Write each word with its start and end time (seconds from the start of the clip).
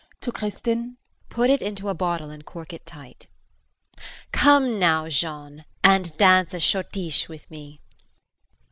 [To 0.21 0.31
Kristin]. 0.31 0.95
Put 1.29 1.51
it 1.51 1.61
into 1.61 1.87
a 1.87 1.93
bottle 1.93 2.31
and 2.31 2.43
cork 2.43 2.73
it 2.73 2.87
tight. 2.87 3.27
Come 4.31 4.79
now, 4.79 5.07
Jean 5.09 5.63
and 5.83 6.17
dance 6.17 6.55
a 6.55 6.59
schottische 6.59 7.27
with 7.29 7.51
me. 7.51 7.81